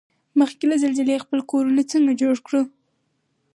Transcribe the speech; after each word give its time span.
مخکې 0.39 0.65
له 0.71 0.75
زلزلې 0.83 1.23
خپل 1.23 1.39
کورنه 1.51 1.81
څنګه 1.91 2.13
جوړ 2.21 2.35
کوړو؟ 2.45 2.61